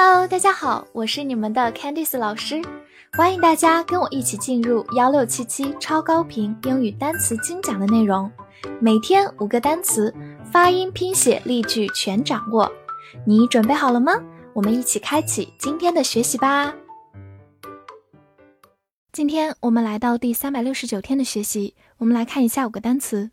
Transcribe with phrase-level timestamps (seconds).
[0.00, 2.62] Hello，大家好，我是你们的 Candice 老师，
[3.14, 8.30] 欢迎大家跟我一起进入幺六七七超高频英语单词精讲的内容，
[8.80, 10.14] 每天五个单词，
[10.52, 12.70] 发音、拼写、例句全掌握，
[13.26, 14.12] 你准备好了吗？
[14.52, 16.72] 我们一起开启今天的学习吧。
[19.10, 23.32] 今天我们来到第三百六十九天的学习，我们来看一下五个单词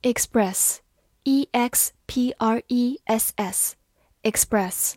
[0.00, 4.94] ：express，e x p r e s s，express。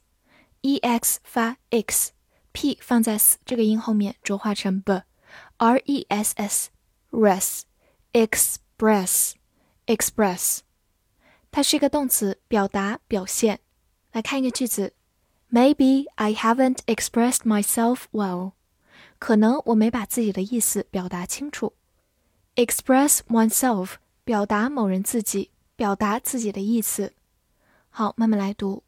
[0.62, 6.70] E x 发 x，p 放在 s 这个音后面浊化成 b，r e s s
[7.12, 7.62] res
[8.14, 9.34] express
[9.86, 10.60] express，
[11.52, 13.60] 它是一个动词，表达表现。
[14.12, 14.94] 来看一个句子
[15.52, 18.54] ，Maybe I haven't expressed myself well，
[19.20, 21.74] 可能我没把自己的意思表达清楚。
[22.56, 27.14] Express oneself 表达某人自己，表达自己的意思。
[27.90, 28.84] 好，慢慢来读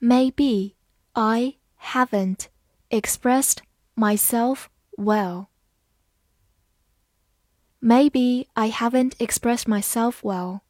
[0.00, 0.77] ，Maybe。
[1.13, 2.47] I haven't
[2.89, 3.57] expressed
[3.95, 4.65] myself
[4.97, 5.47] well.
[7.79, 10.61] Maybe I haven't expressed myself well.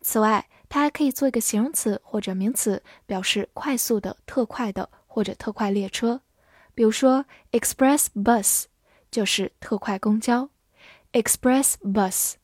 [0.00, 6.22] 此外，它还可以做一个形容词或者名词，表示快速的、特快的或者特快列车。
[6.74, 8.64] 比如说，express bus
[9.10, 10.48] 就是特快公交，
[11.12, 12.34] express bus。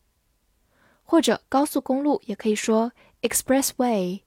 [1.02, 4.22] 或者高速公路也可以说 expressway。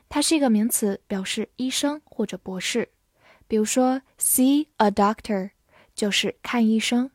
[0.08, 2.90] 它是一个名词，表示医生或者博士。
[3.48, 5.50] 比如说，see a doctor
[5.94, 7.10] 就是看医生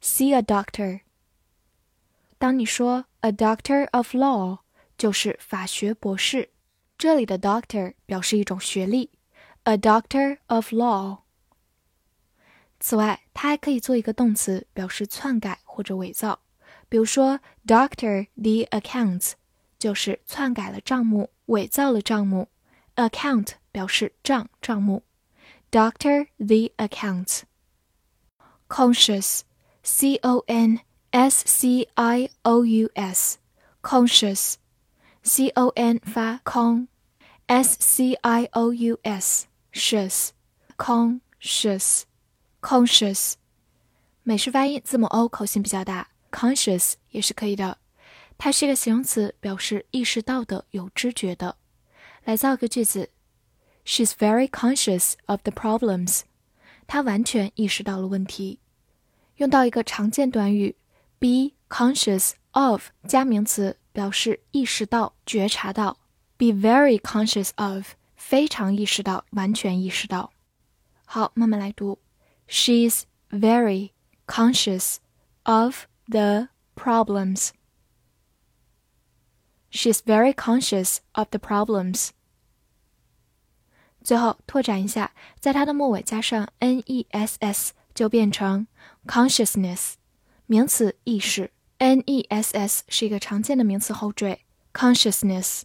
[0.00, 1.00] ，see a doctor。
[2.38, 4.60] 当你说 a doctor of law
[4.96, 6.50] 就是法学博士，
[6.96, 9.10] 这里的 doctor 表示一种学历
[9.64, 11.20] ，a doctor of law。
[12.80, 16.40] 此外，它还可以做一个动词，表示篡改或者伪造。
[16.88, 19.32] 比如说，doctor the accounts
[19.78, 22.48] 就是篡改了账目，伪造了账目
[22.94, 25.02] ，account 表示账账目。
[25.71, 27.43] Doctor the accounts.
[28.67, 29.41] Conscious,
[29.83, 30.79] C O N
[31.11, 33.37] S C I O U S,
[33.81, 34.55] conscious,
[35.21, 40.29] C O N 发 con，S C I O U S, conscious,
[40.77, 42.03] conscious,
[42.61, 43.33] conscious。
[44.23, 47.77] 美式发音字母 O 口型比较大，conscious 也是可以的。
[48.37, 51.57] 它是一个形容词，表示意识到的、有知觉的。
[52.23, 53.09] 来造个句子。
[53.87, 56.21] She's very conscious of the problems.
[56.87, 58.59] 她完全意识到了问题。
[59.37, 60.75] 用到一个常见短语，
[61.19, 65.97] be conscious of 加名词，表示意识到、觉察到。
[66.37, 70.31] Be very conscious of 非常意识到、完全意识到。
[71.05, 71.99] 好，慢慢来读。
[72.47, 73.91] She's very
[74.27, 74.97] conscious
[75.43, 77.49] of the problems.
[79.71, 82.09] She's very conscious of the problems.
[84.08, 88.66] 最后拓展一下，在它的末尾加上 n e s s 就变成
[89.06, 89.96] consciousness，
[90.46, 91.50] 名词意识。
[91.76, 94.40] n e s s 是一个常见的名词后缀。
[94.72, 95.64] consciousness。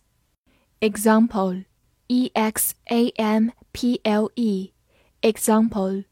[0.81, 1.63] example
[2.07, 4.73] e x a m p l e
[5.21, 6.03] example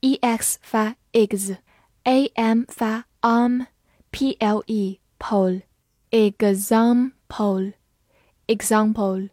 [0.00, 5.60] e x 发 ex，a m 发 am，p l e pole
[6.10, 7.74] example
[8.46, 9.28] example。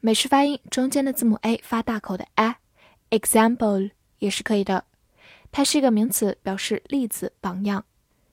[0.00, 3.90] 美式发音中间的字母 a 发大口的 a，example
[4.20, 4.84] 也是可以的。
[5.50, 7.84] 它是一个名词，表示例子、榜样。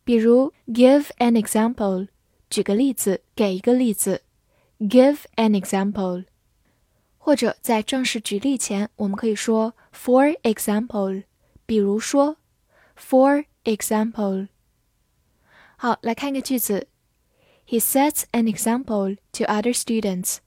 [0.04, 2.08] 比如，give an example，
[2.52, 4.22] 举个例子，给一个例子。
[4.80, 6.26] give an example。
[7.18, 11.24] 或者在正式举例前，我们可以说 for example，
[11.66, 12.38] 比如说
[12.96, 14.50] for example。
[15.78, 16.88] 好，来看一个句子
[17.68, 20.38] ，He sets an example to other students。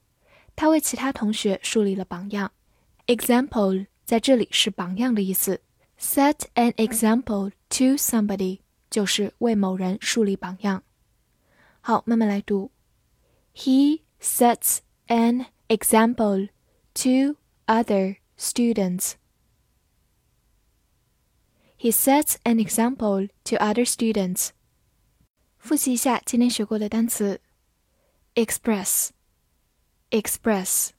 [0.58, 2.52] 他为其他同学树立了榜样。
[3.08, 5.62] example 在这里是榜样的意思。
[6.00, 8.60] Set an example to somebody
[8.90, 10.84] 就是为某人树立榜样。
[11.82, 12.72] 好，慢慢来读。
[13.56, 16.50] He sets an example
[16.96, 19.14] to other students.
[21.78, 24.50] He sets an example to other students.
[25.58, 27.42] 复习一下今天学过的单词
[30.11, 30.91] Express，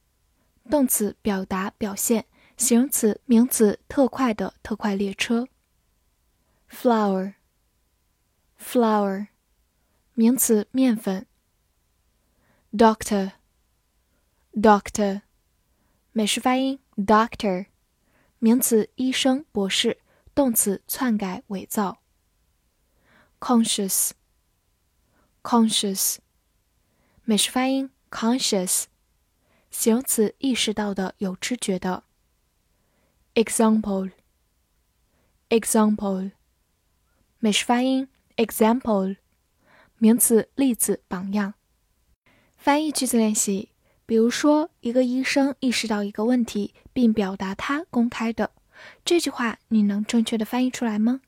[0.70, 2.24] 动词表达、表现；
[2.58, 5.48] 形容词、名词特快的特快列车。
[6.70, 9.28] flour，flour，
[10.14, 11.26] 名词面粉。
[12.72, 15.24] doctor，doctor。
[16.12, 17.66] 美式发音：doctor，
[18.38, 19.98] 名词医生、博士；
[20.36, 22.04] 动词篡改、伪造。
[23.40, 26.18] conscious，conscious，
[27.24, 28.84] 美式发音：conscious，
[29.72, 32.04] 形容词意识到的、有知觉的。
[33.36, 36.32] example，example，
[37.40, 38.08] 美式发音
[38.38, 39.18] ：example，
[39.98, 41.56] 名词例子、榜样。
[42.58, 43.70] 翻译句子练习。
[44.06, 48.50] 比如说，一个医生意识到一个问题，并表达他公开的
[49.06, 51.22] 这句话，你能正确的翻译出来吗？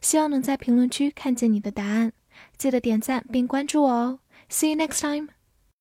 [0.00, 2.12] 希望能在评论区看见你的答案，
[2.56, 4.20] 记得点赞并关注我哦。
[4.48, 5.37] See you next time.